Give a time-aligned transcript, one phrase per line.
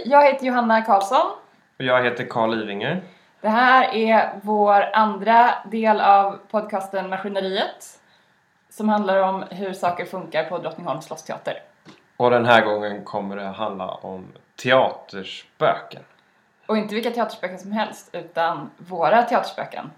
[0.00, 1.30] Hej, jag heter Johanna Karlsson.
[1.78, 3.02] Och jag heter Karl Ivinger.
[3.40, 8.00] Det här är vår andra del av podcasten Maskineriet
[8.70, 11.54] som handlar om hur saker funkar på Drottningholms slottsteater.
[12.16, 14.32] Och den här gången kommer det handla om
[14.62, 16.02] teaterspöken.
[16.66, 19.90] Och inte vilka teaterspöken som helst, utan våra teaterspöken.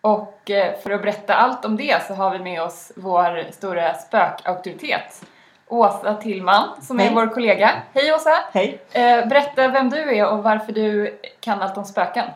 [0.00, 3.94] Och eh, för att berätta allt om det så har vi med oss vår stora
[3.94, 5.26] spökauktoritet
[5.70, 7.14] Åsa Tillman som är Hej.
[7.14, 7.70] vår kollega.
[7.94, 8.30] Hej Åsa!
[8.52, 8.82] Hej!
[8.92, 12.26] Eh, berätta vem du är och varför du kan allt om spöken.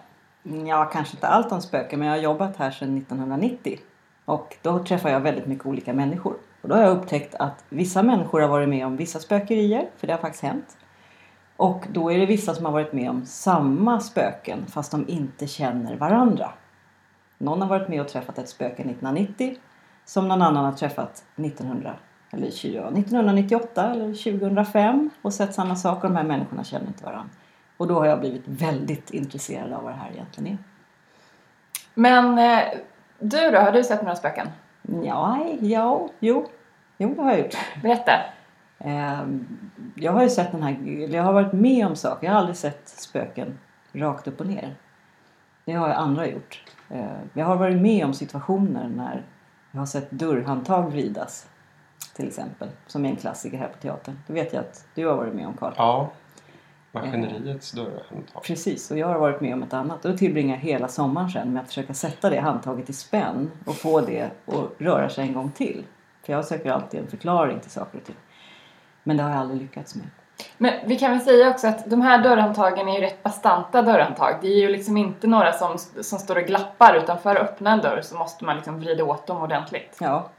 [0.67, 3.79] Ja, kanske inte allt om spöken, men jag har jobbat här sedan 1990.
[4.25, 6.35] Och då träffar jag väldigt mycket olika människor.
[6.63, 10.07] Och då har jag upptäckt att vissa människor har varit med om vissa spökerier, för
[10.07, 10.77] det har faktiskt hänt.
[11.57, 15.47] Och då är det vissa som har varit med om samma spöken, fast de inte
[15.47, 16.51] känner varandra.
[17.39, 19.57] Någon har varit med och träffat ett spöke 1990,
[20.05, 21.95] som någon annan har träffat 1900,
[22.35, 27.05] eller 20, 1998 eller 2005 och sett samma sak och de här människorna känner inte
[27.05, 27.31] varandra.
[27.77, 30.59] Och då har jag blivit väldigt intresserad av vad det här egentligen är.
[31.95, 32.65] Men eh,
[33.19, 34.49] du då, har du sett några spöken?
[35.03, 36.49] Ja, ja, jo,
[36.99, 37.57] jo det har jag gjort.
[37.83, 38.13] Berätta.
[38.79, 39.47] Ehm,
[39.95, 40.77] Jag har ju sett den här,
[41.15, 42.27] jag har varit med om saker.
[42.27, 43.59] Jag har aldrig sett spöken
[43.93, 44.75] rakt upp och ner.
[45.65, 46.65] Det har andra gjort.
[46.91, 49.23] Ehm, Jag har varit med om situationer när
[49.71, 51.47] jag har sett dörrhandtag vridas.
[52.15, 54.19] Till exempel, som är en klassiker här på teatern.
[54.27, 55.73] Det vet jag att du har varit med om Karl.
[55.77, 56.11] Ja.
[56.93, 58.43] Maskineriets dörrhandtag.
[58.43, 60.05] Precis, och jag har varit med om ett annat.
[60.05, 63.51] Och då tillbringar jag hela sommaren sen med att försöka sätta det handtaget i spänn
[63.67, 65.85] och få det att röra sig en gång till.
[66.23, 68.17] För jag söker alltid en förklaring till saker och ting.
[69.03, 70.07] Men det har jag aldrig lyckats med.
[70.59, 74.39] Men vi kan väl säga också att de här dörrhandtagen är ju rätt bastanta dörrhandtag.
[74.41, 77.73] Det är ju liksom inte några som, som står och glappar utan för att öppna
[77.73, 79.99] en dörr så måste man liksom vrida åt dem ordentligt.
[80.01, 80.31] Ja.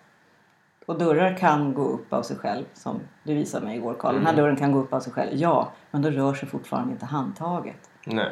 [0.85, 4.13] Och dörrar kan gå upp av sig själv, som du visade mig igår Karl.
[4.13, 4.43] Den här Mm.
[4.43, 5.71] dörren kan gå upp av sig själv, ja.
[5.91, 7.89] Men då rör sig fortfarande inte handtaget.
[8.05, 8.31] Nej.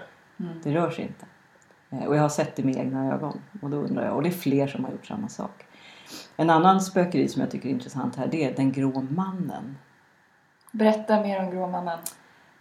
[0.64, 1.26] Det rör sig inte.
[1.90, 3.42] Eh, Och jag har sett det med egna ögon.
[3.62, 5.66] Och då undrar jag, och det är fler som har gjort samma sak.
[6.36, 9.78] En annan spökeri som jag tycker är intressant här, det är Den grå mannen.
[10.72, 12.00] Berätta mer om Gråmannen.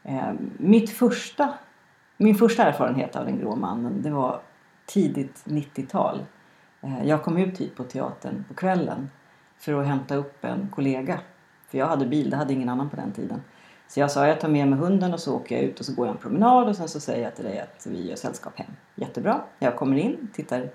[0.03, 1.55] Eh, mitt första,
[2.17, 4.41] min första erfarenhet av Den grå mannen, det var
[4.87, 6.25] tidigt 90-tal.
[6.81, 9.11] Eh, jag kom ut hit på teatern på kvällen
[9.63, 11.21] för att hämta upp en kollega.
[11.69, 13.43] För jag hade bil, det hade ingen annan på den tiden.
[13.89, 15.95] Så jag sa jag tar med mig hunden och så åker jag ut och så
[15.95, 18.59] går jag en promenad och sen så säger jag till dig att vi gör sällskap
[18.59, 18.73] hem.
[18.95, 19.41] Jättebra.
[19.59, 20.71] Jag kommer in, tittar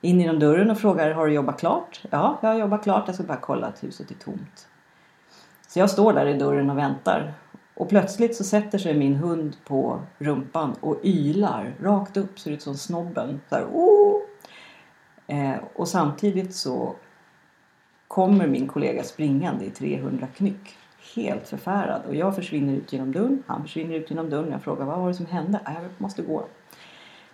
[0.00, 2.02] in genom dörren och frågar har du jobbat klart?
[2.10, 3.02] Ja, jag har jobbat klart.
[3.06, 4.68] Jag ska bara kolla att huset är tomt.
[5.68, 7.34] Så jag står där i dörren och väntar.
[7.74, 12.62] Och plötsligt så sätter sig min hund på rumpan och ylar rakt upp, ser ut
[12.62, 13.40] som snobben.
[13.48, 14.20] Så här, oh!
[15.26, 16.96] eh, och samtidigt så
[18.14, 20.76] kommer min kollega springande i 300 knyck.
[21.14, 22.02] Helt förfärad.
[22.08, 23.42] Och jag försvinner ut genom dörren.
[23.46, 24.50] Han försvinner ut genom dörren.
[24.50, 25.60] Jag frågar vad var det som hände?
[25.64, 26.44] Jag måste gå.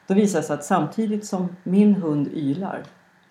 [0.06, 2.82] Då visar det sig att samtidigt som min hund ylar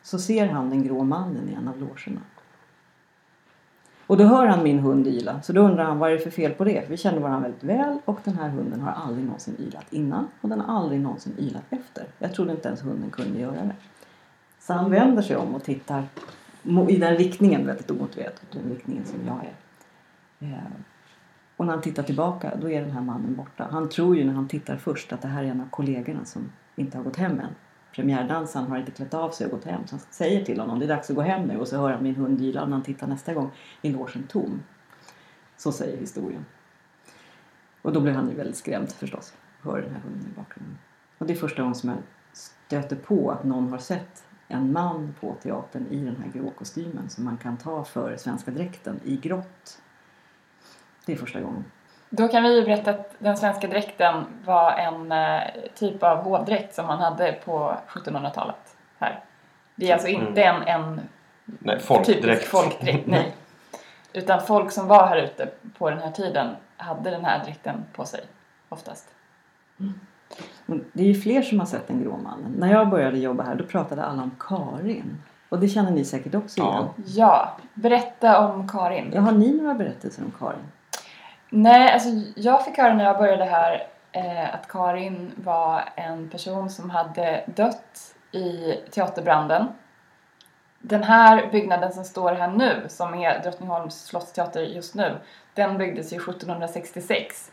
[0.04, 2.22] så ser han den grå mannen i en av logerna.
[4.08, 5.42] Och då hör han min hund yla.
[5.42, 6.81] Så då undrar han vad är det för fel på det?
[6.81, 10.28] För vi känner varandra väldigt väl och den här hunden har aldrig någonsin ylat innan
[10.42, 12.06] och den har aldrig någonsin ylat efter.
[12.20, 13.76] Jag trodde inte ens hunden kunde göra det.
[14.60, 16.04] Så han vänder sig om och tittar
[16.90, 18.41] i den riktningen väldigt omotiverat.
[18.52, 19.56] Den riktningen som jag är.
[20.47, 20.72] Eh,
[21.57, 23.68] och när han tittar tillbaka då är den här mannen borta.
[23.72, 26.52] Han tror ju när han tittar först att det här är en av kollegorna som
[26.75, 27.56] inte har gått hem än.
[27.96, 29.88] Premiärdansaren har inte klätt av sig och gått hem.
[29.88, 31.57] Så han säger till honom det är dags att gå hem nu.
[31.57, 32.62] Och så hör han min hund yla.
[32.62, 33.51] Och när han tittar nästa gång
[33.81, 34.63] är logen tom.
[35.57, 36.46] Så säger historien.
[37.81, 39.34] Och då blir han ju väldigt skrämd förstås.
[39.62, 40.78] Hör den här hunden i bakgrunden.
[41.18, 41.97] Och det är första gången som jag
[42.34, 47.10] stöter på att någon har sett en man på teatern i den här grå kostymen
[47.10, 49.82] som man kan ta för svenska dräkten i grått.
[51.06, 51.66] Det är första gången.
[52.10, 55.42] Då kan vi ju berätta att den svenska dräkten var en eh,
[55.76, 59.24] typ av hovdräkt som man hade på 1700-talet här.
[59.76, 61.02] Det är alltså inte en, en
[61.46, 62.46] Nej, typisk folkdräkt.
[62.46, 63.36] folkdräkt, nej.
[64.14, 68.06] Utan folk som var här ute på den här tiden hade den här dräkten på
[68.06, 68.22] sig
[68.70, 69.10] oftast.
[69.78, 69.84] Och
[70.94, 72.53] det är ju fler som har sett den grå mannen.
[72.57, 75.18] När jag började jobba här då pratade alla om Karin.
[75.50, 76.69] Och det känner ni säkert också Ja.
[76.74, 76.88] igen.
[77.06, 79.12] Ja, berätta om Karin.
[79.13, 80.59] Ja, har ni några berättelser om Karin?
[81.50, 86.69] Nej, alltså jag fick höra när jag började här eh, att Karin var en person
[86.69, 89.68] som hade dött i teaterbranden.
[90.81, 95.18] Den här byggnaden som står här nu, som är Drottningholms slottsteater just nu,
[95.53, 97.51] den byggdes ju 1766.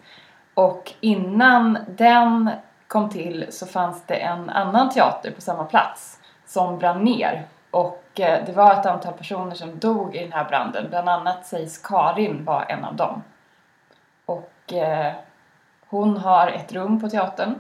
[0.55, 2.51] Och innan den
[2.89, 7.47] kom till så fanns det en annan teater på samma plats som brann ner.
[7.71, 10.87] Och eh, det var ett antal personer som dog i den här branden.
[10.91, 13.23] Bland annat sägs Karin var en av dem.
[14.27, 15.13] Och eh,
[15.89, 17.55] Hon har ett rum på teatern.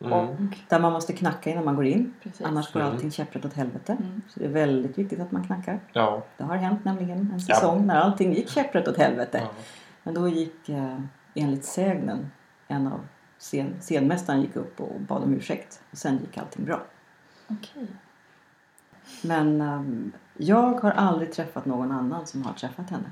[0.00, 0.12] Mm.
[0.12, 0.34] Och,
[0.68, 2.14] Där man måste knacka innan man går in.
[2.22, 2.46] precis.
[2.46, 2.92] Annars går Mm.
[2.92, 3.96] allting käpprätt åt helvete.
[4.00, 4.22] Mm.
[4.28, 5.80] Så det är väldigt viktigt att man knackar.
[5.92, 6.22] Ja.
[6.36, 7.54] Det har hänt nämligen en Ja.
[7.54, 9.38] säsong när allting gick käpprätt åt helvete.
[9.42, 9.48] ja.
[10.02, 10.98] Men då gick eh,
[11.34, 12.30] enligt sägnen
[12.68, 13.00] en av
[13.44, 15.82] scen, scenmästaren gick upp och bad om ursäkt.
[15.90, 16.82] Och sen gick allting bra.
[17.48, 17.86] Okej.
[19.22, 23.10] Men ehm, jag har aldrig träffat någon annan som har träffat henne.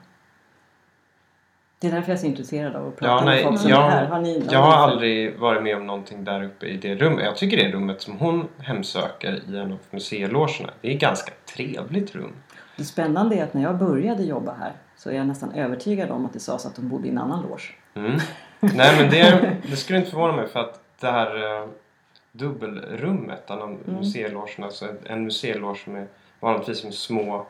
[1.79, 3.70] Det är därför jag är så intresserad av att prata Ja, med nej, folk som
[3.70, 4.06] jag- är här.
[4.06, 7.25] Har ni, Jag har aldrig varit med om någonting där uppe i det rummet.
[7.25, 11.32] Jag tycker det rummet som hon hemsöker i en av museilogerna, det är ett ganska
[11.56, 12.32] trevligt rum.
[12.76, 16.26] Det spännande är att när jag började jobba här så är jag nästan övertygad om
[16.26, 17.62] att det sades att de bodde i en annan loge.
[17.94, 18.19] Mm.
[18.62, 21.69] Nej men det, det skulle inte förvåna mig för att det här eh,
[22.32, 23.79] dubbelrummet, av Mm.
[23.87, 26.06] museilogerna, alltså en- museiloge som är
[26.41, 27.47] vanligtvis som små,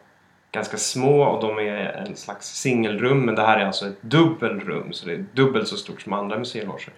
[0.50, 4.92] ganska små och de är en slags singelrum men det här är alltså ett dubbelrum
[4.92, 6.92] så det är dubbelt så stort som andra museiloger.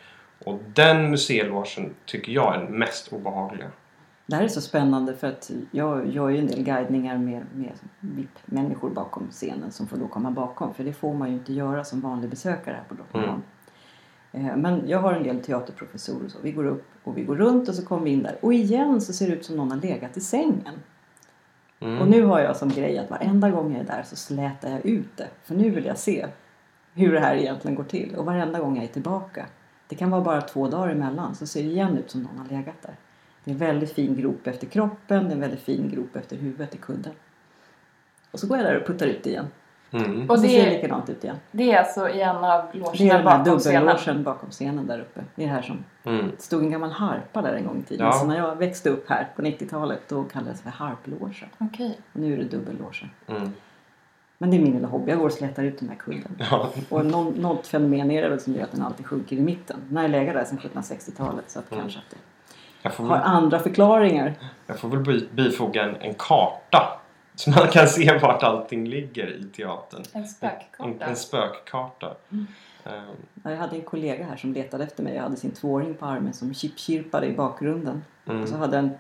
[0.44, 3.66] Och den museilogen tycker jag är den mest obehagliga.
[4.26, 7.72] Det här är så spännande för att jag gör ju en del guidningar med, med
[8.00, 10.74] VIP-människor bakom scenen som får då komma bakom.
[10.74, 13.32] För det får man ju inte göra som vanlig besökare här på Drottningholm.
[13.38, 13.53] Eh,
[14.34, 16.38] Men jag har en del teaterprofessorer och så.
[16.42, 18.36] Vi går upp och vi går runt och så kommer vi in där.
[18.40, 20.74] Och igen så ser det ut som någon har legat i sängen.
[21.80, 22.00] Mm.
[22.00, 24.86] Och nu har jag som grej att varenda gång jag är där så slätar jag
[24.86, 25.28] ut det.
[25.44, 26.26] För nu vill jag se
[26.94, 28.14] hur det här egentligen går till.
[28.16, 29.46] Och varenda gång jag är tillbaka.
[29.88, 32.48] Det kan vara bara två dagar emellan så ser det igen ut som någon har
[32.48, 32.96] legat där.
[33.44, 36.36] Det är en väldigt fin grop efter kroppen, det är en väldigt fin grop efter
[36.36, 37.12] huvudet i kudden.
[38.30, 39.46] Och så går jag där och puttar ut det igen.
[39.90, 40.22] Mm.
[40.24, 41.36] Och Och så det ser det är- likadant ut igen.
[41.50, 43.58] Det är alltså i en av Det är logerna den här bakom
[43.98, 44.22] scenen.
[44.24, 45.20] bakom scenen där uppe.
[45.34, 46.30] Det är här som Mm.
[46.36, 48.06] det stod en gammal harpa där en gång i tiden.
[48.06, 48.12] Ja.
[48.12, 51.48] Så när jag växte upp här på 90-talet då kallades det för harplogen.
[51.58, 51.98] Okej.
[52.12, 53.10] Och nu är det dubbellogen.
[53.26, 53.50] Mm.
[54.38, 55.10] Men det är min lilla hobby.
[55.10, 56.36] Jag går och slätar ut den här kudden.
[56.50, 56.68] Ja.
[56.88, 59.76] Och någon, något fenomen är det väl som gör att den alltid sjunker i mitten.
[59.88, 61.80] Den har legat där sedan 1760-talet så att Mm.
[61.82, 62.16] kanske att det
[62.82, 64.34] Jag, får har väl, andra förklaringar.
[64.66, 67.00] jag får väl bi- bifoga en, en karta
[67.34, 70.02] så man kan se vart allting ligger i teatern.
[70.12, 71.04] En En, spökkarta.
[71.04, 72.14] en spökkarta.
[72.32, 72.46] Mm.
[72.84, 73.16] Ehm,
[73.52, 75.14] Jag hade en kollega här som letade efter mig.
[75.14, 78.04] Jag hade sin tvååring på armen som chipchirpade i bakgrunden.
[78.26, 78.42] mm.
[78.42, 78.90] Och så hade jag en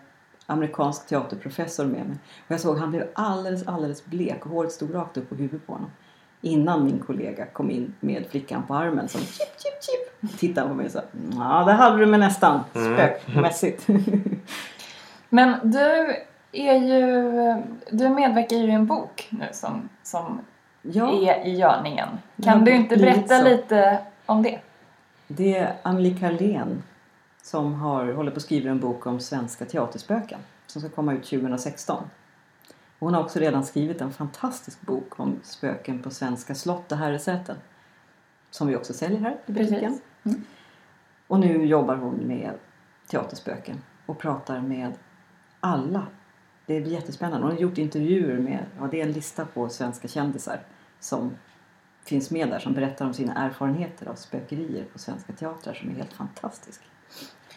[0.46, 2.16] amerikansk teaterprofessor med mig.
[2.46, 5.66] Och jag såg han blev alldeles, alldeles blek och håret stod rakt upp på huvudet
[5.66, 5.90] på honom.
[6.40, 10.38] Innan min kollega kom in med flickan på armen som chip, chip, chip.
[10.40, 11.02] Tittade på mig och sa
[11.32, 12.94] ja det hade du med nästan Mm.
[12.96, 13.86] spökmässigt.
[15.28, 16.16] Men du
[16.54, 17.62] är ju...
[17.90, 20.40] Du medverkar ju i en bok nu som, som
[20.82, 22.08] ja, är i görningen.
[22.42, 24.60] Kan du inte berätta lite om det?
[25.26, 26.82] det är Amelie Carlén
[27.42, 31.24] som har, håller på att skriva en bok om svenska teaterspöken som ska komma ut
[31.24, 32.02] 2016.
[32.98, 36.98] Och hon har också redan skrivit en fantastisk bok om spöken på svenska slott och
[36.98, 37.56] herresäten.
[38.50, 40.00] Som vi också säljer här i butiken.
[40.24, 40.44] Mm.
[41.26, 42.52] Och nu jobbar hon med
[43.06, 44.92] teaterspöken och pratar med
[45.60, 46.06] alla.
[46.66, 47.46] Det blir jättespännande.
[47.46, 50.60] Hon har gjort intervjuer med, ja det är en lista på svenska kändisar
[51.00, 51.34] som
[52.04, 55.94] finns med där som berättar om sina erfarenheter av spökerier på svenska teatrar som är
[55.94, 56.80] helt fantastisk.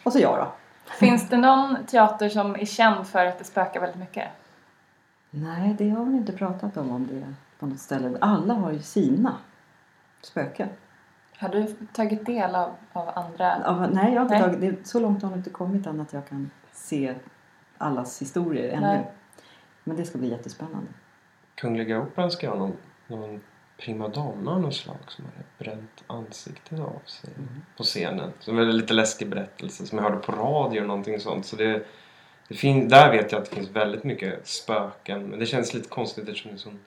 [0.04, 0.54] Och så jag då.
[1.00, 4.28] Finns det någon teater som är känd för att det spökar väldigt mycket?
[5.30, 8.18] Nej, det har hon inte pratat om om det på något ställe.
[8.22, 9.36] Alla har ju sina
[10.22, 10.70] spöken.
[11.38, 13.62] Har du tagit del av, av andra?
[13.66, 14.44] Ja, nej, jag har inte Nej.
[14.44, 17.16] tagit, det, så långt har hon inte kommit än att jag kan se
[17.78, 18.88] allas historier ännu.
[18.88, 19.12] Nej.
[19.84, 20.88] Men det ska bli jättespännande.
[21.56, 23.42] Kungliga Operan ska ha någon, någon
[23.78, 27.48] primadonna av något slag som hade bränt ansiktet av sig Mm.
[27.78, 28.32] på scenen.
[28.40, 31.46] Som är en lite läskig berättelse som jag hörde på radio och någonting sånt.
[31.46, 31.86] Så det,
[32.48, 35.24] det fin, där vet jag att det finns väldigt mycket spöken.
[35.24, 36.80] Men det känns lite konstigt eftersom det är sån,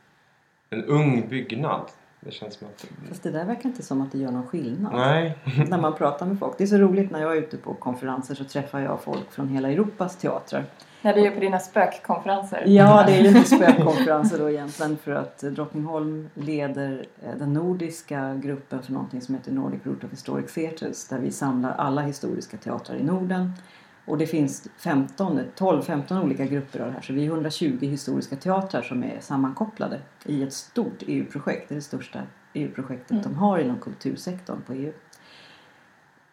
[0.71, 1.91] en ung byggnad.
[2.21, 2.87] Det känns som att...
[3.09, 4.93] Fast det där verkar inte som att det gör någon skillnad.
[4.95, 5.39] Nej.
[5.69, 6.59] När man pratar med folk.
[6.59, 9.49] Det är så roligt när jag är ute på konferenser så träffar jag folk från
[9.49, 10.65] hela Europas teatrar.
[11.03, 12.65] När du är på dina spökkonferenser?
[12.67, 18.35] Ja, det är ju inte spökkonferenser då egentligen för att Drottningholm leder eh, den nordiska
[18.35, 22.57] gruppen för någonting som heter Nordic Root of Historic Theatres där vi samlar alla historiska
[22.57, 23.53] teatrar i Norden.
[24.05, 28.37] Och det finns 15, 12-15 olika grupper av det här så vi är 120 historiska
[28.37, 31.69] teatrar som är sammankopplade i ett stort EU-projekt.
[31.69, 33.23] Det är det största EU-projektet Mm.
[33.23, 34.93] de har inom kultursektorn på EU.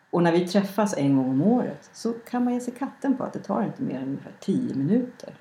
[0.10, 3.24] Och när vi träffas en gång om året så kan man ge sig katten på
[3.24, 5.34] att det tar inte mer än ungefär 10 minuter.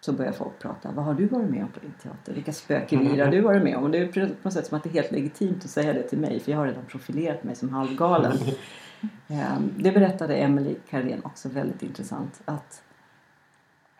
[0.00, 0.90] Så börjar folk prata.
[0.92, 2.32] Vad har du varit med om på din teater?
[2.32, 3.84] Vilka spökerier har du varit med om?
[3.84, 6.02] Och det är på något sätt som att det är helt legitimt att säga det
[6.02, 8.38] till mig för jag har redan profilerat mig som halvgalen.
[9.28, 12.40] Ehm, det berättade Emily Karén också väldigt intressant.
[12.44, 12.82] Att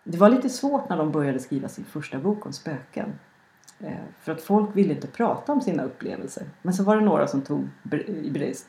[0.04, 3.18] det var lite svårt när de började skriva sin första bok om spöken.
[3.80, 6.44] Ehm, för att folk ville inte prata om sina upplevelser.
[6.62, 7.68] Men så var det några som tog,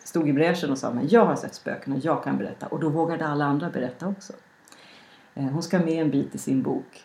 [0.03, 2.67] stod i bräschen och sa men jag har sett spöken och jag kan berätta.
[2.67, 4.33] Och då vågade alla andra berätta också.
[5.35, 7.03] Ehm, hon ska med en bit i sin bok.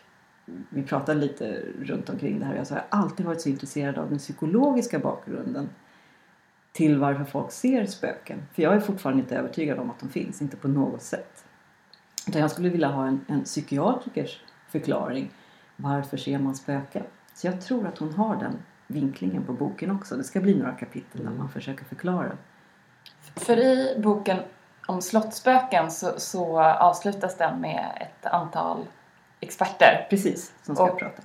[0.69, 2.55] Vi pratade lite runt omkring det här.
[2.55, 5.69] Jag sa jag har alltid varit så intresserad av den psykologiska bakgrunden
[6.73, 8.43] till varför folk ser spöken.
[8.53, 11.45] För jag är fortfarande inte övertygad om att de finns, inte på något sätt.
[12.27, 15.31] Utan jag skulle vilja ha en, en psykiatrikers förklaring.
[15.75, 17.03] Varför ser man spöken?
[17.33, 20.15] Så jag tror att hon har den vinklingen på boken också.
[20.15, 22.31] Det ska bli några kapitel där man försöker förklara.
[23.35, 24.37] För i boken
[24.87, 28.85] om slottsspöken så, så avslutas den med ett antal
[29.39, 30.07] experter.
[30.09, 31.21] Precis, som ska Och- prata.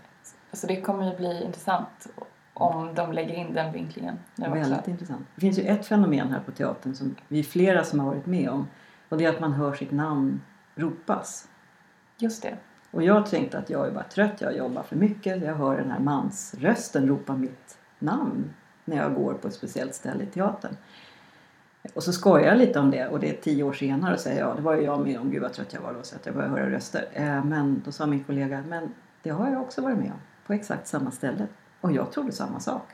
[0.53, 2.07] Så det kommer ju bli intressant
[2.59, 5.27] om de lägger in den vinklingen Väldigt intressant.
[5.35, 8.27] Det finns ju ett fenomen här på teatern som vi är flera som har varit
[8.27, 8.67] med om.
[9.09, 10.41] Och det är att man hör sitt namn
[10.75, 11.49] ropas.
[12.19, 12.57] Just det.
[12.91, 15.43] Och jag tänkte att jag är bara trött, jag jobbar för mycket.
[15.43, 20.25] Jag hör den här mansrösten ropa mitt namn när jag går på ett speciellt ställe
[20.25, 20.77] i teatern.
[21.95, 24.41] Och så skojar jag lite om det och det är tio år senare och säger
[24.41, 25.31] ja, det var ju jag med om.
[25.31, 27.09] Gud vad trött jag var då så att jag började höra röster.
[27.13, 30.19] Eh, Men då sa min kollega, men det har jag också varit med om.
[30.47, 31.47] På exakt samma ställe.
[31.81, 32.89] Och jag trodde samma sak.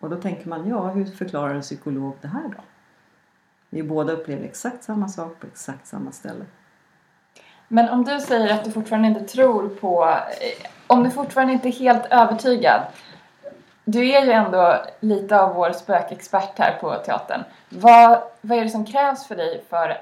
[0.00, 2.62] Och då tänker man, ja hur förklarar en psykolog det här då?
[3.70, 6.44] Vi båda upplever exakt samma sak på exakt samma ställe.
[7.68, 10.04] Men om du säger att du fortfarande inte tror på...
[10.04, 12.82] Eh, om du fortfarande inte är helt övertygad.
[13.84, 17.44] Du är ju ändå lite av vår spökexpert här på teatern.
[17.68, 19.98] Vad, vad är det som krävs för dig för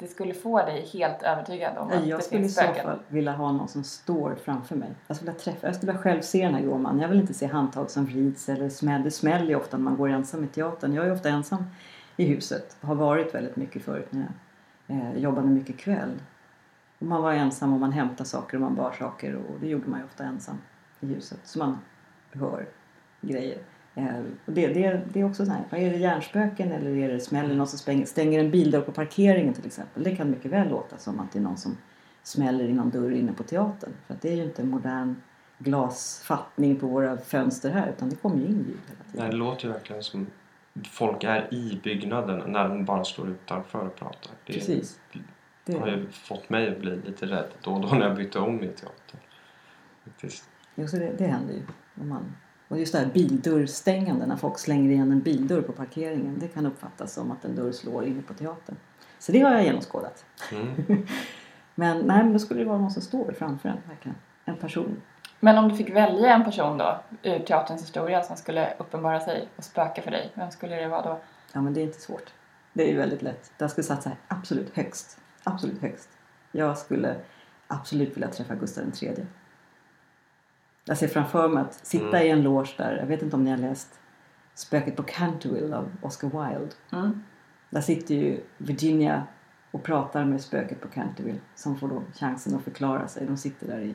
[0.00, 2.84] det skulle få dig helt övertygad om att Jag det skulle i finns så spöken?
[2.84, 4.94] fall vilja ha någon som står framför mig.
[5.06, 7.00] Jag skulle vilja, träffa, jag skulle vilja själv se den här gråmannen.
[7.00, 9.02] Jag vill inte se handtag som vrids eller smäll.
[9.02, 10.92] Det smäller ju ofta när man går ensam i teatern.
[10.94, 11.64] Jag är ofta ensam
[12.16, 12.76] i huset.
[12.80, 14.26] Har varit väldigt mycket förut när
[14.86, 16.20] jag eh, jobbade mycket kväll.
[16.98, 19.88] Och man var ensam och man hämtade saker och man bar saker och det gjorde
[19.88, 20.58] man ju ofta ensam
[21.00, 21.40] i huset.
[21.44, 21.78] Så man
[22.32, 22.68] hör
[23.20, 23.58] grejer.
[23.94, 27.20] Eh, det, det, det är också så här, vad är det hjärnspöken eller är det
[27.20, 30.02] smäller någon som stänger, stänger en bildörr på parkeringen till exempel.
[30.02, 31.76] Det kan mycket väl låta som att det är någon som
[32.22, 33.92] smäller i någon dörr inne på teatern.
[34.06, 35.16] För det är ju inte en modern
[35.58, 39.30] glasfattning på våra fönster här utan det kommer ju in ljud hela tiden.
[39.30, 40.26] det låter ju verkligen som
[40.84, 44.32] folk är i byggnaden när de bara står utanför och pratar.
[44.46, 45.00] Det Precis.
[45.64, 48.38] Det, har ju fått mig att bli lite rädd då och då när jag bytte
[48.38, 49.20] om i teatern.
[50.04, 50.48] Faktiskt.
[50.74, 51.62] jo, så det, det händer ju.
[52.00, 52.36] Om man,
[52.70, 56.38] och just det här bildörrstängande, när folk slänger igen en bildörr på parkeringen.
[56.38, 58.76] Det kan uppfattas som att en dörr slår inne på teatern.
[59.18, 60.24] Så det har jag genomskådat.
[60.52, 60.74] Mm.
[61.74, 64.16] Men nej, men då skulle det vara någon som står framför en, verkligen.
[64.44, 65.02] En person.
[65.40, 69.48] Men om du fick välja en person då ur teaterns historia som skulle uppenbara sig
[69.56, 71.20] och spöka för dig, vem skulle det vara då?
[71.52, 72.34] Ja, men det är inte svårt.
[72.72, 73.52] Det är ju väldigt lätt.
[73.58, 75.18] Jag skulle satsa absolut högst.
[75.44, 76.08] Absolut högst.
[76.52, 77.16] Jag skulle
[77.66, 79.26] absolut vilja träffa Gustav III.
[80.84, 82.26] Jag ser framför mig att sitta Mm.
[82.26, 82.96] i en loge där.
[82.96, 84.00] Jag vet inte om ni har läst
[84.54, 86.74] Spöket på Canterville av Oscar Wilde.
[86.92, 87.22] Mm.
[87.70, 89.26] Där sitter ju Virginia
[89.70, 93.26] och pratar med spöket på Canterville som får då chansen att förklara sig.
[93.26, 93.94] De sitter där i,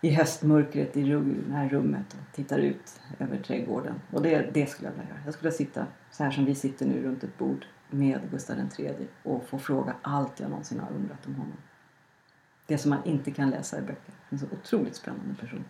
[0.00, 3.94] i höstmörkret i det här rummet och tittar ut över trädgården.
[4.12, 5.20] Och det, det skulle jag vilja göra.
[5.24, 9.08] Jag skulle sitta så här som vi sitter nu runt ett bord med Gustav III
[9.22, 11.56] och få fråga allt jag någonsin har undrat om honom.
[12.70, 14.14] Det som man inte kan läsa i böcker.
[14.30, 15.64] En så otroligt spännande person.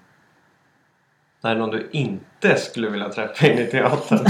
[1.42, 4.18] Är det någon du inte skulle vilja träffa in i teatern?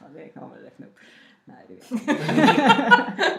[0.00, 0.96] Ja, det kan man väl räkna upp.
[1.44, 3.22] Nej, det vet jag inte.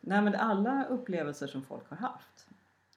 [0.00, 2.46] Nej, men alla upplevelser som folk har haft.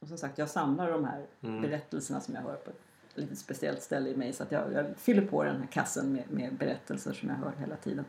[0.02, 1.62] Och som sagt, jag samlar de här Mm.
[1.62, 2.82] berättelserna som jag hör på ett
[3.14, 4.34] lite speciellt ställe i mig.
[4.34, 7.52] Så att jag, jag fyller på den här kassen med, med berättelser som jag hör
[7.60, 8.06] hela tiden.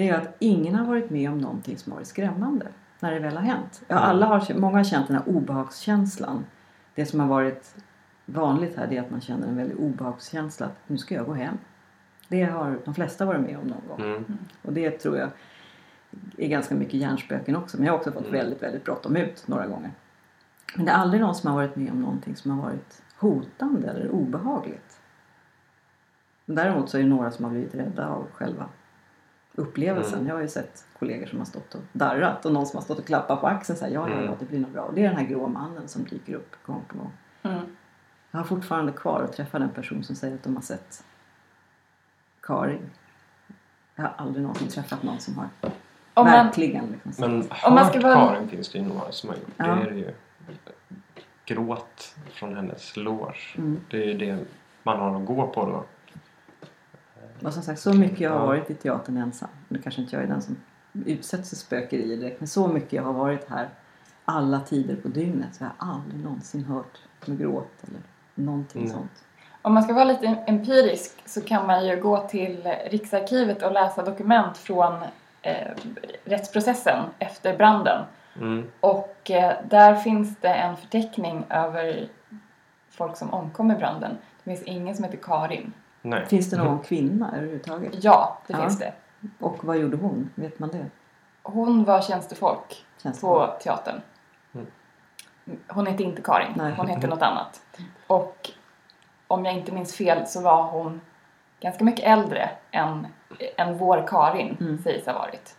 [0.00, 2.68] Det är att ingen har varit med om någonting som har varit skrämmande
[3.00, 3.82] när det väl har hänt.
[3.88, 6.44] Ja, alla har, många har känt den här obehagskänslan.
[6.94, 7.74] Det som har varit
[8.26, 11.58] vanligt här är att man känner en väldig obehagskänsla att nu ska jag gå hem.
[12.28, 14.00] Det har de flesta varit med om någon gång.
[14.00, 14.38] Mm.
[14.62, 15.30] Och det tror jag
[16.38, 17.76] är ganska mycket hjärnspöken också.
[17.76, 18.32] Men jag har också fått Mm.
[18.32, 19.90] väldigt, väldigt bråttom ut några gånger.
[20.76, 23.88] Men det är aldrig någon som har varit med om någonting som har varit hotande
[23.88, 25.00] eller obehagligt.
[26.46, 28.68] Däremot så är det några som har blivit rädda av själva
[29.60, 30.14] upplevelsen.
[30.14, 30.26] Mm.
[30.28, 32.98] Jag har ju sett kollegor som har stått och darrat och någon som har stått
[32.98, 34.34] och klappat på axeln och sagt ja, ja, ja, Mm.
[34.40, 34.82] det blir nog bra.
[34.82, 37.12] Och det är den här grå mannen som dyker upp gång på gång.
[37.42, 37.76] Mm.
[38.30, 41.04] Jag har fortfarande kvar att träffa den person som säger att de har sett
[42.42, 42.90] Karin.
[43.96, 45.70] Jag har aldrig någonsin träffat någon som har Om
[46.14, 47.12] man, verkligen liksom.
[47.18, 49.48] Men Om man hört ska vara- Karin finns det ju några som har gjort.
[49.56, 49.64] Ja.
[49.66, 50.14] Det är det ju.
[51.44, 53.38] Gråt från hennes loge.
[53.58, 53.80] Mm.
[53.90, 54.44] Det är ju det
[54.82, 55.84] man har att gå på då.
[57.44, 58.46] Och som sagt, så mycket jag har Ja.
[58.46, 59.48] varit i teatern ensam.
[59.68, 60.56] Nu kanske inte jag är den som
[61.06, 62.40] utsätts för spökerier direkt.
[62.40, 63.68] Men så mycket jag har varit här.
[64.24, 65.54] alla tider på dygnet.
[65.54, 68.00] Så jag har aldrig någonsin hört med gråt eller
[68.34, 68.90] någonting Nej.
[68.92, 69.24] sånt.
[69.62, 74.04] Om man ska vara lite empirisk så kan man ju gå till Riksarkivet och läsa
[74.04, 74.94] dokument från
[75.42, 75.70] eh,
[76.24, 78.04] rättsprocessen efter branden.
[78.36, 78.66] Mm.
[78.80, 82.08] Och eh, där finns det en förteckning över
[82.90, 84.16] folk som omkom i branden.
[84.44, 85.72] Det finns ingen som heter Karin.
[86.02, 86.26] Nej.
[86.26, 88.04] Finns det någon kvinna överhuvudtaget?
[88.04, 88.60] Ja, det Ja.
[88.60, 88.92] finns det.
[89.40, 90.30] Och vad gjorde hon?
[90.34, 90.86] Vet man det?
[91.42, 94.00] Hon var tjänstefolk det på teatern.
[94.54, 94.66] Mm.
[95.68, 96.74] Hon hette inte Karin, Nej.
[96.76, 97.62] hon hette något annat.
[98.06, 98.50] Och
[99.26, 101.00] om jag inte minns fel så var hon
[101.60, 103.06] ganska mycket äldre än,
[103.56, 104.78] än vår Karin Mm.
[104.78, 105.56] sägs ha varit.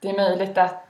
[0.00, 0.83] Det är möjligt att,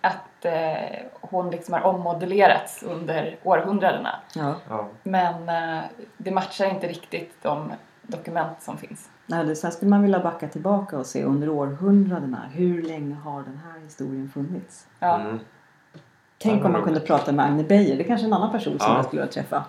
[0.00, 4.10] att eh, hon liksom har ommodellerats under århundradena.
[4.34, 4.54] Ja.
[4.68, 4.86] Ja.
[5.02, 5.84] Men eh,
[6.16, 9.08] det matchar inte riktigt de dokument som finns.
[9.26, 12.42] Nej, det, sen skulle man vilja backa tillbaka och se under århundradena.
[12.52, 14.86] Hur länge har den här historien funnits?
[14.98, 15.14] Ja.
[15.20, 15.40] Mm.
[16.38, 17.96] Tänk om man kunde prata med Agne Beijer.
[17.96, 18.96] Det är kanske en annan person som Ja.
[18.96, 19.64] jag skulle vilja träffa.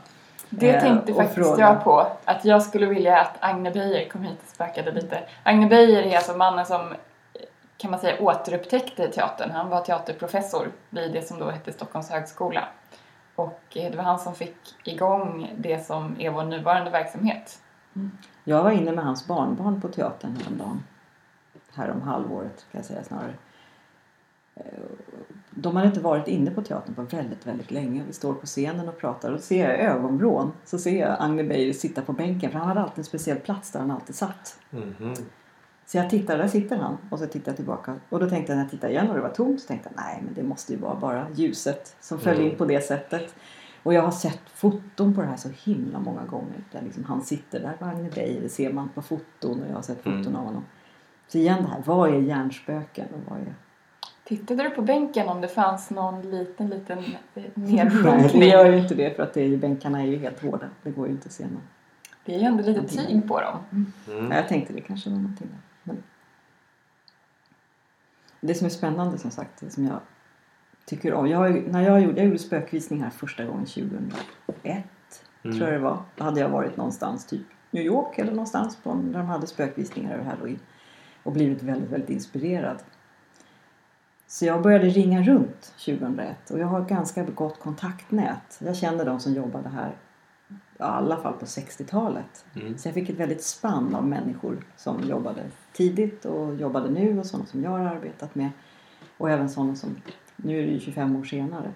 [0.50, 1.59] Det Eh, tänkte faktiskt fråga.
[1.65, 2.07] jag på.
[2.25, 5.19] Att jag skulle vilja att Agne Beijer kom hit och spökade lite.
[5.43, 6.93] Agne Beijer är alltså mannen som
[7.77, 9.51] kan man säga återupptäckte teatern.
[9.51, 12.67] Han var teaterprofessor vid det som då hette Stockholms högskola.
[13.36, 17.60] Och det var han som fick igång det som är vår nuvarande verksamhet.
[18.43, 20.84] Jag var inne med hans barnbarn på teatern häromdagen.
[21.74, 23.34] Här om halvåret kan jag säga snarare.
[24.55, 24.63] Eh,
[25.50, 28.03] De hade inte varit inne på teatern på väldigt, väldigt länge.
[28.07, 31.74] Vi står på scenen och pratar och ser jag ögonvrån så ser jag Agne Beijer
[31.74, 34.60] sitta på bänken för han hade alltid en speciell plats där han alltid satt.
[34.69, 35.13] Mhm.
[35.88, 36.98] Så jag tittar, där sitter han.
[37.10, 37.96] Och så tittar jag tillbaka.
[38.10, 40.03] Och då tänkte jag när jag tittade igen och det var tomt så tänkte jag
[40.06, 42.51] nej men det måste ju vara bara ljuset som föll Mm.
[42.51, 43.36] in på det sättet.
[43.84, 46.63] Och jag har sett foton på det här så himla många gånger.
[46.72, 49.75] Där liksom han sitter där var Agne Beijer, det ser man på foton och jag
[49.75, 50.36] har sett foton Mm.
[50.36, 50.63] av honom.
[51.27, 53.53] Så igen det här, vad är hjärnspöken och vad är...
[54.24, 57.03] Tittade du på bänken om det fanns någon liten, liten eh,
[57.34, 58.50] Nej, nedsjunkning?
[58.50, 60.70] gör ju inte det för att det är ju, bänkarna är ju helt hårda.
[60.84, 61.62] Det går ju inte att se någon.
[62.25, 63.58] Det är ju ändå lite tyg på dem.
[64.08, 64.32] Mm.
[64.32, 65.60] Ja, jag tänkte det kanske var någonting där.
[68.41, 70.00] Det som är spännande som sagt, det som jag
[70.85, 71.27] tycker om.
[71.27, 74.83] Jag, när jag gjorde, jag gjorde spökvisning här första gången 2001
[75.44, 75.57] Mm.
[75.57, 76.00] tror jag det var.
[76.16, 80.14] Då hade jag varit någonstans, typ New York eller någonstans på, där de hade spökvisningar
[80.14, 80.59] över halloween.
[81.24, 82.83] Och blivit väldigt, väldigt inspirerad.
[84.27, 88.59] Så jag började ringa runt 2001 och jag har ett ganska gott kontaktnät.
[88.59, 89.96] Jag känner de som jobbade här,
[90.79, 92.46] i alla fall på 60-talet.
[92.55, 92.77] Mm.
[92.77, 97.25] Så jag fick ett väldigt spann av människor som jobbade tidigt och jobbade nu och
[97.25, 98.50] sådana som jag har arbetat med.
[99.18, 99.96] Och även sådana som,
[100.35, 101.74] nu är det ju 25 år senare.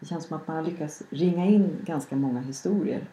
[0.00, 3.08] Det känns som att man har lyckats ringa in ganska många historier.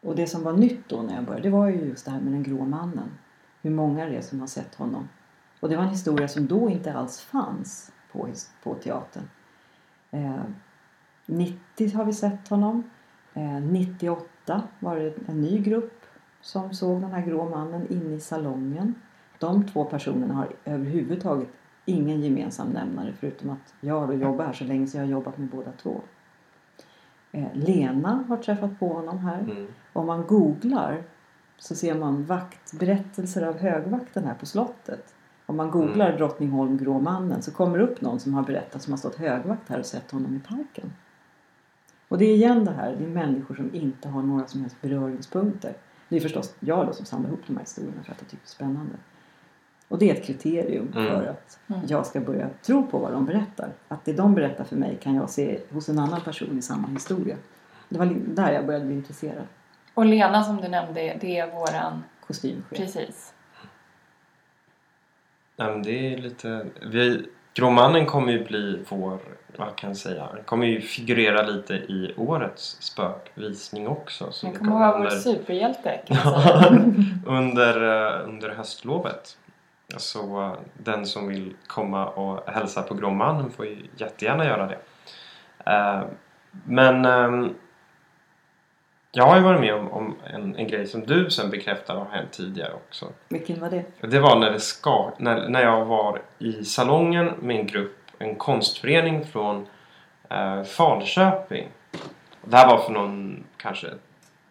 [0.00, 2.20] Och det som var nytt då när jag började, det var ju just det här
[2.20, 3.10] med den grå mannen.
[3.62, 5.08] Hur många det är som har sett honom.
[5.60, 8.28] Och det var en historia som då inte alls fanns på,
[8.62, 9.28] på teatern.
[10.10, 10.42] Eh,
[11.26, 12.90] 90 har vi sett honom.
[13.34, 16.00] Eh, 98 var det en ny grupp
[16.40, 18.94] som såg den här grå mannen inne i salongen.
[19.38, 21.48] De två personerna har överhuvudtaget
[21.84, 25.38] ingen gemensam nämnare förutom att jag då jobbar här så länge så jag har jobbat
[25.38, 26.00] med båda två.
[27.32, 29.40] Eh, Lena har träffat på honom här.
[29.40, 29.66] Mm.
[29.92, 31.02] Om man googlar
[31.58, 35.14] så ser man vakt, berättelser av högvakten här på slottet.
[35.46, 36.18] Om man googlar Mm.
[36.18, 39.68] Drottningholm grå mannen så kommer det upp någon som har berättat som har stått högvakt
[39.68, 40.92] här och sett honom i parken.
[42.08, 44.76] Och det är igen det här, det är människor som inte har några som helst
[44.80, 45.74] beröringspunkter.
[46.08, 48.42] Det är förstås jag då som samlar ihop de här historierna för att jag tycker
[48.44, 48.94] det är spännande.
[49.88, 51.06] Och det är ett kriterium Mm.
[51.08, 51.80] för att Mm.
[51.88, 53.72] jag ska börja tro på vad de berättar.
[53.88, 56.88] Att det de berättar för mig kan jag se hos en annan person i samma
[56.88, 57.36] historia.
[57.88, 59.46] Det var där jag började bli intresserad.
[59.94, 62.02] Och Lena som du nämnde, det är våran...
[62.26, 62.78] Kostymchef.
[62.78, 63.34] Precis.
[65.56, 66.66] Nej, men det är lite...
[66.92, 69.18] Vi, Gråmannen kommer ju bli vår...
[69.56, 70.28] Vad kan jag säga?
[70.34, 74.32] Den kommer ju figurera lite i årets spökvisning också.
[74.32, 76.82] Så det kommer vara vår under- superhjälte kan man säga.
[77.26, 77.82] under,
[78.20, 79.36] eh, under höstlovet.
[79.96, 84.78] Så eh, den som vill komma och hälsa på Gråmannen får ju jättegärna göra det.
[85.72, 86.02] Eh,
[86.64, 87.54] Men ehm,
[89.16, 92.04] jag har ju varit med om, om en, en grej som du sen bekräftar har
[92.04, 93.06] hänt tidigare också.
[93.28, 93.84] Vilken var det?
[94.00, 98.34] Det var när, det ska, när, när jag var i salongen med en grupp, en
[98.34, 99.66] konstförening från
[100.30, 101.68] eh, Falköping.
[102.44, 103.88] Det här var för någon, kanske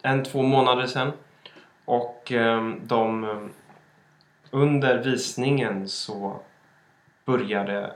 [0.02, 1.12] en, två månader sedan.
[1.86, 3.50] Och eh, de,
[4.52, 6.40] under visningen så
[7.26, 7.92] började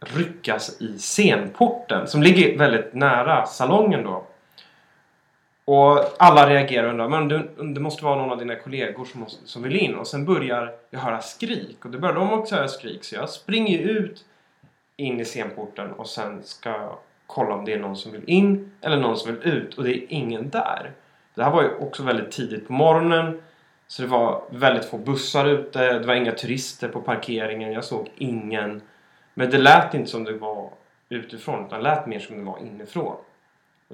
[0.00, 4.24] ryckas i scenporten som ligger väldigt nära salongen då.
[5.64, 9.20] Och alla reagerar och undrar men det, det måste vara någon av dina kollegor som,
[9.20, 9.94] måste, som vill in.
[9.94, 13.30] Och sen börjar jag höra skrik och då börjar de också höra skrik så jag
[13.30, 14.24] springer ju ut
[14.96, 16.96] in i scenporten och sen ska jag
[17.26, 19.90] kolla om det är någon som vill in eller någon som vill ut och det
[19.90, 20.92] är ingen där.
[21.34, 23.42] Det här var ju också väldigt tidigt på morgonen
[23.86, 28.10] så det var väldigt få bussar ute, det var inga turister på parkeringen, jag såg
[28.16, 28.82] ingen.
[29.34, 30.70] Men det lät inte som det var
[31.08, 33.16] utifrån utan det lät mer som det var inifrån.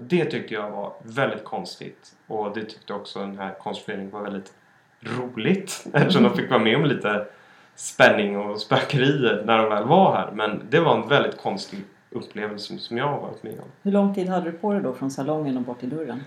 [0.01, 4.53] Det tyckte jag var väldigt konstigt och det tyckte också den här konstföreningen var väldigt
[5.01, 7.27] roligt eftersom de fick vara med om lite
[7.75, 10.31] spänning och spökerier när de väl var här.
[10.33, 13.69] Men det var en väldigt konstig upplevelse som jag har varit med om.
[13.83, 16.25] Hur lång tid hade du på dig då från salongen och bort till dörren?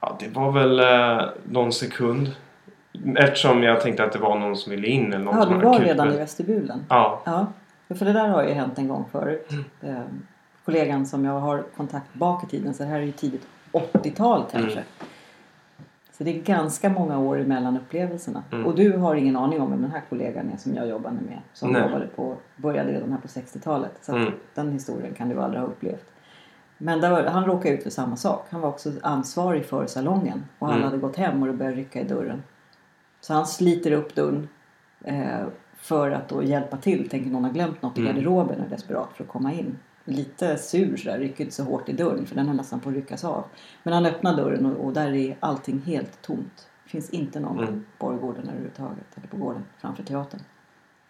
[0.00, 2.30] Ja, det var väl eh, någon sekund.
[3.16, 5.80] Eftersom jag tänkte att det var någon som ville in eller någon Ja, du var
[5.80, 6.84] redan i vestibulen.
[6.88, 7.22] Ja.
[7.24, 7.46] Ja,
[7.94, 9.50] för det där har ju hänt en gång förut.
[9.82, 10.22] Mm.
[10.70, 14.44] Kollegan som jag har kontakt bak i tiden, så det här är ju tidigt 80-tal
[14.50, 14.72] kanske.
[14.72, 14.84] Mm.
[16.12, 18.42] Så det är ganska många år emellan upplevelserna.
[18.52, 18.66] Mm.
[18.66, 21.38] Och du har ingen aning om vem den här kollegan är som jag jobbade med.
[21.52, 21.82] Som Nej.
[21.82, 23.92] jobbade på, började redan här på 60-talet.
[24.02, 24.32] Så Mm.
[24.54, 26.04] den historien kan du aldrig ha upplevt.
[26.78, 28.46] Men var, han råkade ut för samma sak.
[28.50, 30.44] Han var också ansvarig för salongen.
[30.58, 30.84] Och alla Mm.
[30.88, 32.42] hade gått hem och det började rycka i dörren.
[33.20, 34.48] Så han sliter upp dörren
[35.04, 35.40] eh,
[35.76, 37.08] för att då hjälpa till.
[37.08, 38.14] Tänker någon har glömt något i Mm.
[38.14, 39.78] garderoben och är desperat för att komma in.
[40.10, 42.94] Lite sur sådär, rycker inte så hårt i dörren för den är nästan på att
[42.94, 43.44] ryckas av.
[43.82, 46.68] Men han öppnar dörren och, och där är allting helt tomt.
[46.84, 47.84] Det finns inte någon Mm.
[47.98, 49.06] på borggården överhuvudtaget.
[49.16, 50.40] Eller på gården framför teatern.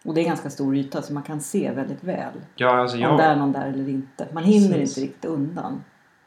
[0.05, 3.01] Och det är ganska stor yta så man kan se väldigt väl Ja, alltså om
[3.03, 4.27] jag, det är någon där eller inte.
[4.31, 4.97] Man hinner Precis.
[4.97, 5.83] inte riktigt undan.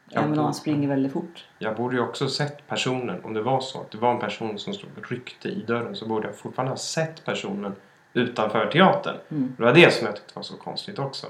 [0.09, 1.47] Ja, även om man springer väldigt fort.
[1.59, 3.23] jag borde ju också sett personen.
[3.23, 5.95] Om det var så att det var en person som stod och ryckte i dörren
[5.95, 7.75] så borde jag fortfarande ha sett personen
[8.13, 9.15] utanför teatern.
[9.31, 9.53] Mm.
[9.57, 11.27] Det var det som jag tyckte var så konstigt också.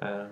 [0.00, 0.26] Ehm,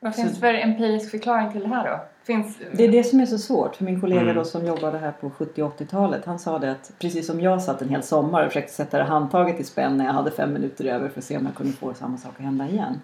[0.00, 2.00] Vad Så- finns det för empirisk förklaring till det här då?
[2.24, 2.58] Finns...
[2.72, 3.76] Det är det som är så svårt.
[3.76, 4.34] För min kollega Mm.
[4.36, 6.24] då som jobbade här på 70 och 80-talet.
[6.24, 9.04] Han sa det att precis som jag satt en hel sommar och försökte sätta det
[9.04, 11.72] handtaget i spänn när jag hade fem minuter över för att se om jag kunde
[11.72, 13.00] få samma sak att hända igen.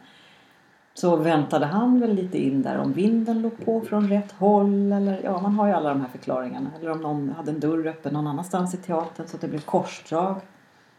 [0.95, 5.21] Så väntade han väl lite in där om vinden låg på från rätt håll eller
[5.25, 6.71] ja man har ju alla de här förklaringarna.
[6.81, 9.61] Eller om någon hade en dörr öppen någon annanstans i teatern så att det blev
[9.61, 10.37] korsdrag.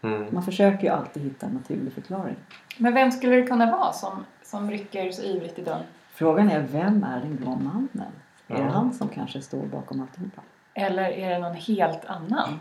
[0.01, 0.25] mm.
[0.31, 2.35] Man försöker ju alltid hitta en naturlig förklaring.
[2.77, 5.83] Men vem skulle det kunna vara som, som rycker så ivrigt i dörren?
[6.13, 8.11] Frågan är vem är den grå mannen?
[8.47, 8.69] Är det Ja.
[8.69, 10.41] han som kanske står bakom alltihopa?
[10.73, 12.59] Eller är det någon helt annan?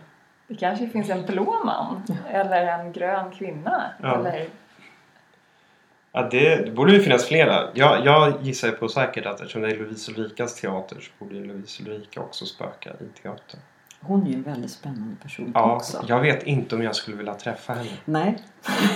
[0.49, 3.83] Det kanske finns en blå man eller en grön kvinna.
[4.03, 4.19] Ja.
[4.19, 4.47] Eller...
[6.13, 7.69] Ja, det, det borde ju finnas flera.
[7.75, 11.83] Jag, jag gissar på säkert att eftersom det är Lovisa Ulrikas teater så borde Lovisa
[11.83, 13.61] Ulrika också spöka i teatern.
[14.07, 16.05] Hon är ju en väldigt spännande person Ja, också.
[16.09, 17.91] jag vet inte om jag skulle vilja träffa henne.
[18.05, 18.39] Nej.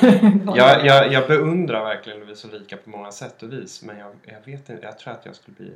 [0.56, 4.40] Jag, jag, jag beundrar verkligen Lovisa Ulrika på många sätt och vis men jag, jag
[4.52, 5.72] vet inte, jag tror att jag skulle bli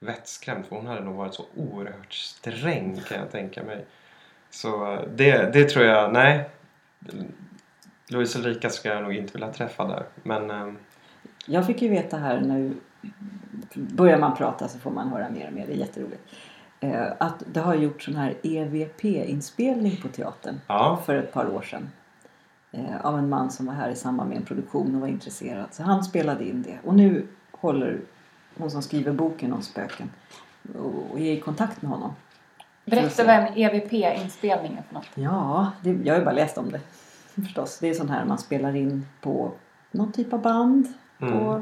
[0.00, 3.84] vettskrämd för hon hade nog varit så oerhört sträng kan jag tänka mig.
[4.50, 6.50] Så eh, det, det tror jag, nej.
[8.08, 10.04] Lovisa Ulrika skulle jag nog inte vilja träffa där.
[10.22, 10.78] Men ehm,
[11.46, 12.74] Jag fick ju veta här nu,
[13.74, 16.22] börjar man prata så får man höra mer och mer, det är jätteroligt.
[16.84, 21.62] Eh, Att det har gjorts sån här EVP-inspelning på teatern ja, för ett par år
[21.62, 21.90] sedan.
[22.72, 25.66] eh, Av en man som var här i samband med en produktion och var intresserad.
[25.70, 26.78] Så han spelade in det.
[26.88, 28.00] Och nu håller
[28.58, 30.10] hon som skriver boken om spöken
[31.10, 32.12] och är i kontakt med honom.
[32.84, 35.06] Berätta vad en EVP-inspelning är för något.
[35.14, 36.80] Ja, det, jag har ju bara läst om det
[37.42, 37.78] förstås.
[37.80, 39.52] Det är sån här man spelar in på
[39.90, 40.86] någon typ av band.
[41.20, 41.34] Mm.
[41.34, 41.60] Och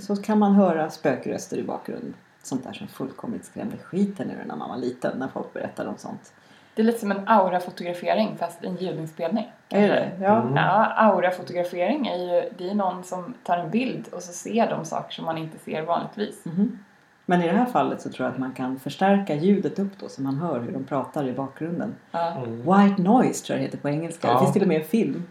[0.00, 2.14] så kan man höra spökröster i bakgrunden.
[2.42, 5.96] Sånt där som fullkomligt skrämde skiten ur när man var liten när folk berättade om
[5.98, 6.32] sånt.
[6.74, 9.52] Det är lite som en aurafotografering fast en ljudinspelning.
[9.68, 10.42] Är det Ja.
[10.42, 10.56] Mm.
[10.56, 14.84] Ja, aurafotografering är ju det är någon som tar en bild och så ser de
[14.84, 16.44] saker som man inte ser vanligtvis.
[16.44, 16.78] Mhm.
[17.26, 20.08] Men i det här fallet så tror jag att man kan förstärka ljudet upp då
[20.08, 21.94] så man hör hur de pratar i bakgrunden.
[22.12, 22.56] Mm.
[22.56, 24.28] White noise tror jag det heter på engelska.
[24.28, 24.34] Ja.
[24.34, 25.24] Det finns till och med en film.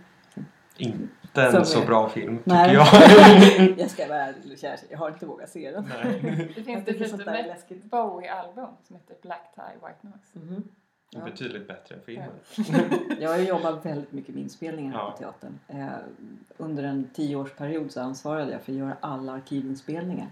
[1.45, 2.73] Inte en Som så bra film tycker Nej.
[2.73, 2.87] jag.
[3.79, 5.89] jag ska vara ärlig och kär, jag har inte vågat se den.
[6.03, 6.51] Nej.
[6.55, 7.83] Det finns dessutom ett läskigt.
[7.83, 10.53] Bowie-album som heter Black Tie White Noise.
[10.53, 10.63] Mhm.
[11.09, 11.19] Ja.
[11.25, 12.29] Betydligt bättre än filmen.
[13.19, 15.11] Jag har ju jobbat väldigt mycket med inspelningar här Ja.
[15.11, 15.59] på teatern.
[15.67, 15.87] Eh,
[16.57, 20.27] under en tioårsperiod så ansvarade jag för att göra alla arkivinspelningar.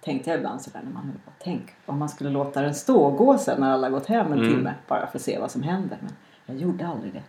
[0.00, 1.30] Tänkte jag ibland sådär när man höll på.
[1.40, 4.38] Tänk om man skulle låta den stå och gå sen när alla gått hem en
[4.38, 4.50] Mm.
[4.50, 4.74] timme.
[4.88, 5.98] Bara för att se vad som händer.
[6.00, 6.12] Men
[6.46, 7.22] jag gjorde aldrig det.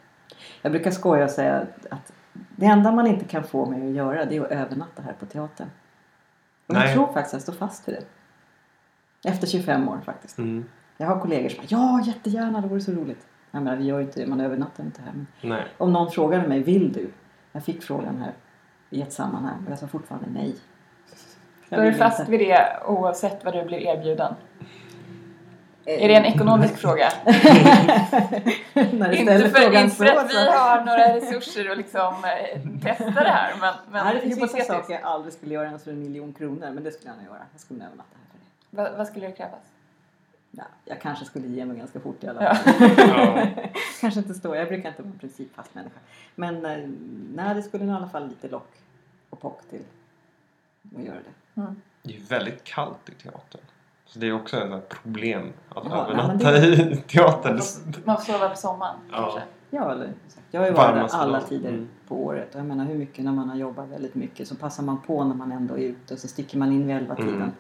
[0.62, 2.12] Jag brukar skoja och säga att
[2.60, 5.26] det enda man inte kan få mig att göra det är att övernatta här på
[5.26, 5.70] teatern.
[6.68, 6.94] Och jag Nej.
[6.94, 8.04] tror faktiskt att jag står fast vid det.
[9.30, 10.38] Efter 25 år faktiskt.
[10.38, 10.66] Mm.
[10.98, 13.28] Jag har kollegor som bara, ja jättegärna, det vore så roligt.
[13.52, 15.12] Jag menar, vi gör ju inte det, man övernattar inte här.
[15.14, 15.64] Men Nej.
[15.78, 17.12] om någon frågade mig, vill du?
[17.52, 18.34] Jag fick frågan här
[18.90, 20.56] i ett sammanhang och jag sa fortfarande nej.
[21.70, 22.32] Jag Står du fast inte.
[22.32, 24.34] vid det oavsett vad du blir erbjuden?
[25.88, 27.12] Är det en ekonomisk fråga?
[29.14, 33.30] Inte för, frågan inte för att vi har några resurser att liksom eh, testa det
[33.30, 36.00] här, men, men Nej, det finns vissa saker jag aldrig skulle göra ens för en
[36.00, 37.46] miljon kronor, men det skulle jag nog göra.
[37.52, 38.78] Jag skulle övernatta här för det.
[38.78, 39.62] Vad, vad skulle det krävas?
[40.52, 42.74] Ja, jag kanske skulle ge mig ganska fort i alla fall.
[42.98, 43.48] Ja.
[44.02, 46.00] kanske inte stå, jag brukar inte vara en principfast människa.
[46.36, 46.78] Men eh,
[47.36, 48.72] nej, det skulle nog i alla fall lite lock
[49.30, 49.84] och pock till
[50.98, 51.62] att göra det.
[51.62, 51.82] Mm.
[52.02, 53.62] Det är ju väldigt kallt i teatern.
[54.08, 57.60] Så det är också ett problem att Ja, nej, övernatta men i teatern.
[58.06, 59.16] Man får sova på sommaren Ja.
[59.18, 59.42] kanske.
[59.70, 60.14] Ja, eller
[60.52, 61.88] jag har ju varit där alla tider Mm.
[62.08, 62.54] på året.
[62.56, 65.24] Och jag menar hur mycket när man har jobbat väldigt mycket så passar man på
[65.24, 67.52] när man ändå är ute och så sticker man in vid elva tiden Mm.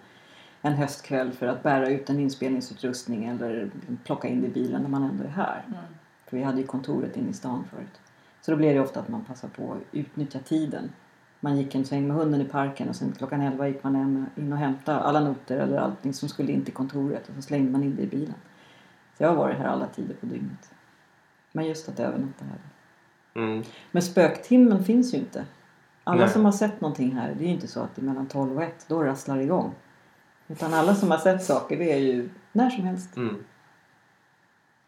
[0.62, 3.72] en höstkväll för att bära ut en inspelningsutrustning eller
[4.04, 5.64] plocka in det i bilen när man ändå är här.
[5.68, 5.80] Mm.
[6.28, 8.02] För vi hade ju kontoret inne i stan förut.
[8.42, 10.90] Så då blev det ofta att man passade på att utnyttja tiden.
[11.39, 14.26] Man gick en sväng med hunden i parken och sen klockan 11 gick man hem,
[14.36, 17.71] in och hämtade alla noter eller allting som skulle in till kontoret och så slängde
[17.71, 18.36] man in det i bilen.
[19.17, 20.71] Så jag har varit här alla tider på dygnet.
[21.52, 22.60] Men just att övernatta här.
[23.43, 23.63] Mm.
[23.91, 25.45] Men spöktimmen finns ju inte.
[26.04, 26.30] Alla Nej.
[26.30, 28.58] som har sett någonting här, det är ju inte så att det är mellan 12
[28.58, 29.73] och 1, då rasslar det igång.
[30.47, 33.17] Utan alla som har sett saker, det är ju när som helst.
[33.17, 33.43] Mm.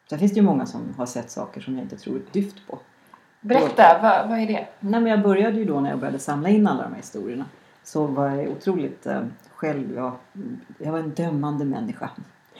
[0.10, 2.68] Sen finns det ju många som har sett saker som jag inte tror ett dyft
[2.68, 2.80] på.
[3.42, 4.68] Berätta, vad, vad är det?
[4.80, 7.46] Nej, men jag började ju då när jag började samla in alla de här historierna.
[7.84, 9.22] Så var jag otroligt eh,
[9.54, 10.12] själv, jag,
[10.78, 12.10] jag var en dömande människa.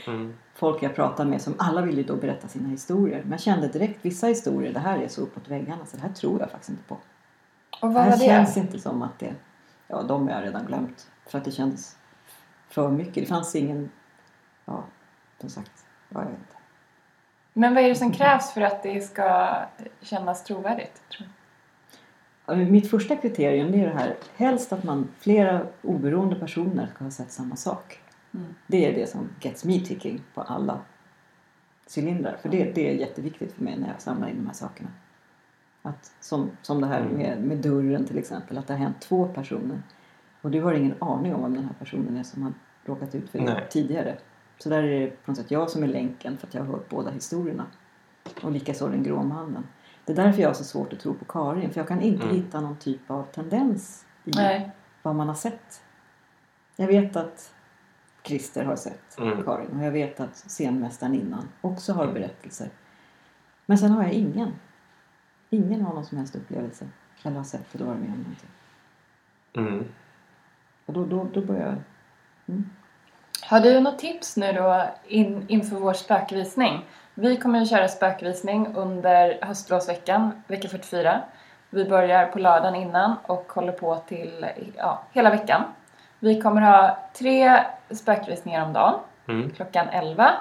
[0.08, 0.34] Mm.
[0.54, 3.22] Folk jag pratade med som alla ville ju då berätta sina historier.
[3.22, 6.14] Men jag kände direkt, vissa historier, det här är så uppåt väggarna så det här
[6.14, 6.98] tror jag faktiskt inte på.
[7.82, 8.26] Och Det vad här var det?
[8.26, 9.34] känns inte som att det...
[9.88, 11.12] Ja, de har jag redan glömt.
[11.28, 11.98] För att det kändes
[12.70, 13.14] för mycket.
[13.16, 13.90] Det fanns ingen...
[14.66, 14.84] Ja,
[15.40, 15.86] som sagt.
[16.10, 16.56] Ja, jag vet inte.
[17.54, 19.56] Men vad är det som krävs för att det ska
[20.02, 21.02] kännas trovärdigt?
[22.56, 24.16] Mitt första kriterium är det här.
[24.36, 28.00] Helst att man, flera oberoende personer ska ha sett samma sak.
[28.34, 28.56] Mm.
[28.68, 30.80] Det är det som gets me ticking på alla
[31.98, 32.38] cylindrar.
[32.42, 34.90] För det, det är jätteviktigt för mig när jag samlar in de här sakerna.
[35.82, 37.18] Att, som, som det här Mm.
[37.18, 38.58] med, med dörren till exempel.
[38.58, 39.82] Att det har hänt två personer.
[40.42, 42.54] Och du har ingen aning om vem den här personen är som har
[42.86, 43.68] råkat ut för det Nej.
[43.70, 44.18] tidigare.
[44.64, 46.68] Så där är det på något sätt jag som är länken för att jag har
[46.74, 47.66] hört båda historierna.
[48.44, 49.68] Och likaså den grå mannen.
[50.06, 51.70] Det är därför jag har så svårt att tro på Karin.
[51.72, 52.36] För jag kan inte Mm.
[52.36, 54.72] hitta någon typ av tendens i Nej.
[55.02, 55.84] vad man har sett.
[56.76, 57.54] Jag vet att
[58.24, 59.44] Christer har sett Mm.
[59.44, 62.14] Karin och jag vet att scenmästaren innan också har Mm.
[62.14, 62.70] berättelser.
[63.66, 64.52] Men sen har jag ingen.
[65.50, 66.88] Ingen har någon som helst upplevelse
[67.24, 68.50] eller har sett eller varit med om någonting.
[69.54, 69.86] Mm.
[70.86, 71.76] Och då, då, då börjar jag...
[72.56, 72.70] Mm.
[73.50, 76.86] Har du något tips nu då in, inför vår spökvisning?
[77.14, 81.22] Vi kommer ju köra spökvisning under höstlovsveckan, vecka 44.
[81.70, 84.46] Vi börjar på lördagen innan och håller på till
[84.78, 85.64] ja, hela veckan.
[86.20, 89.00] Vi kommer ha tre spökvisningar om dagen.
[89.28, 89.50] Mm.
[89.50, 90.32] Klockan 11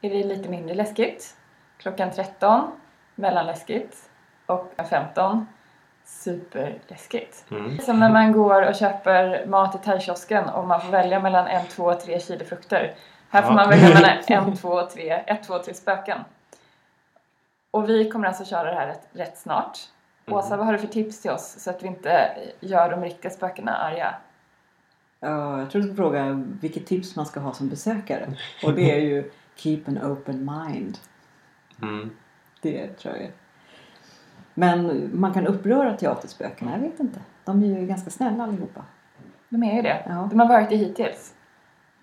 [0.00, 1.36] är det lite mindre läskigt.
[1.78, 2.70] Klockan 13
[3.14, 3.96] mellanläskigt.
[4.46, 5.46] Och 15
[6.10, 7.44] superläskigt.
[7.50, 7.78] Mm.
[7.78, 11.66] Som när man går och köper mat i thaikiosken och man får välja mellan en,
[11.66, 12.94] två, tre kilo frukter.
[13.30, 13.54] Här får Ja.
[13.56, 16.18] man välja mellan en, två, tre, ett, två, tre spöken.
[17.70, 19.78] Och vi kommer alltså köra det här rätt, rätt snart.
[20.26, 20.38] Mm.
[20.38, 23.30] Åsa, vad har du för tips till oss så att vi inte gör de riktiga
[23.30, 24.14] spökena arga?
[25.20, 28.32] Ja, jag tror du ska fråga vilket tips man ska ha som besökare.
[28.64, 30.98] Och det är ju keep an open mind.
[31.82, 32.10] Mm.
[32.62, 33.30] Det tror jag är.
[34.60, 37.20] Men man kan uppröra teaterspökena, jag vet inte.
[37.44, 38.84] De är ju ganska snälla allihopa.
[39.48, 40.02] De är ju det.
[40.08, 40.28] Ja.
[40.30, 41.34] De har varit det hittills.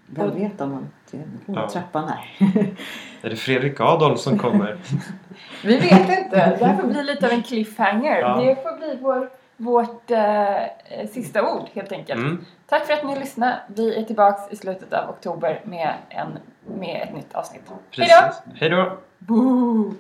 [0.08, 0.90] Vem Och- vet om man...
[1.12, 1.70] Det är Ja.
[1.70, 2.36] trappan här.
[3.22, 4.78] Är det Fredrik Adolf som kommer?
[5.64, 6.56] Vi vet inte.
[6.60, 8.20] Det här får bli lite av en cliffhanger.
[8.20, 8.38] Ja.
[8.42, 12.20] Det får bli vår, vårt eh, sista ord helt enkelt.
[12.20, 12.46] Mm.
[12.68, 13.60] Tack för att ni lyssnade.
[13.68, 16.28] Vi är tillbaks i slutet av oktober med, en,
[16.80, 17.62] med ett nytt avsnitt.
[17.92, 18.28] Hej då!
[18.28, 18.42] Precis.
[18.62, 18.98] Hej då!
[19.20, 19.94] Boo!